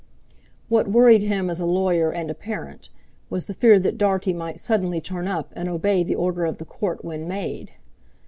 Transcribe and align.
What 0.67 0.87
worried 0.87 1.21
him 1.21 1.47
as 1.47 1.59
a 1.59 1.65
lawyer 1.67 2.11
and 2.11 2.31
a 2.31 2.33
parent 2.33 2.89
was 3.29 3.45
the 3.45 3.53
fear 3.53 3.79
that 3.81 3.99
Dartie 3.99 4.33
might 4.33 4.59
suddenly 4.59 4.99
turn 4.99 5.27
up 5.27 5.53
and 5.55 5.69
obey 5.69 6.01
the 6.03 6.15
Order 6.15 6.45
of 6.45 6.57
the 6.57 6.65
Court 6.65 7.05
when 7.05 7.27
made. 7.27 7.73